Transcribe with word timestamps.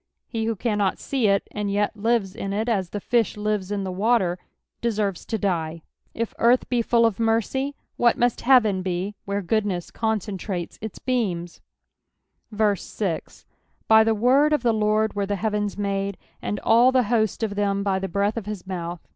He 0.27 0.45
who 0.45 0.55
Gannot 0.55 0.97
see 0.97 1.27
it, 1.27 1.47
and 1.51 1.69
jet 1.69 1.95
lives 1.95 2.33
in 2.35 2.53
it 2.53 2.67
as 2.67 2.89
the 2.89 2.99
fish 2.99 3.35
Ures 3.35 3.71
in 3.71 3.83
the 3.83 3.91
water, 3.91 4.39
deserves 4.81 5.27
to 5.27 5.37
die. 5.37 5.83
^carth 6.15 6.67
be 6.69 6.81
full 6.81 7.05
of 7.05 7.17
mercj, 7.17 7.75
what 7.97 8.17
must 8.17 8.41
heaven 8.41 8.81
be 8.81 9.13
where 9.25 9.43
goodness 9.43 9.91
coaceatrates 9.91 10.79
its 10.81 10.97
besmaf) 10.97 11.61
6 12.79 13.45
By 13.87 14.03
the 14.03 14.15
word 14.15 14.53
of 14.53 14.63
the 14.63 14.73
Lord 14.73 15.13
were 15.13 15.27
the 15.27 15.35
heavens 15.35 15.77
made; 15.77 16.17
and 16.41 16.59
all 16.61 16.91
the 16.91 17.03
host 17.03 17.43
of 17.43 17.53
them 17.53 17.83
by 17.83 17.99
the 17.99 18.07
breath 18.07 18.37
of 18.37 18.47
his 18.47 18.65
mouth. 18.65 19.07